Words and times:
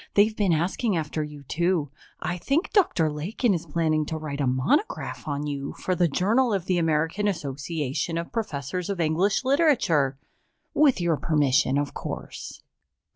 They've 0.15 0.35
been 0.35 0.51
asking 0.51 0.97
after 0.97 1.21
you, 1.23 1.43
too. 1.43 1.91
I 2.21 2.39
think 2.39 2.73
Dr. 2.73 3.07
Lakin 3.11 3.53
is 3.53 3.67
planning 3.67 4.03
to 4.07 4.17
write 4.17 4.41
a 4.41 4.47
monograph 4.47 5.27
on 5.27 5.45
you 5.45 5.73
for 5.73 5.93
the 5.93 6.07
Journal 6.07 6.53
of 6.55 6.65
the 6.65 6.79
American 6.79 7.27
Association 7.27 8.17
of 8.17 8.31
Professors 8.33 8.89
of 8.89 8.99
English 8.99 9.43
Literature 9.45 10.17
with 10.73 10.99
your 10.99 11.17
permission, 11.17 11.77
of 11.77 11.93
course." 11.93 12.63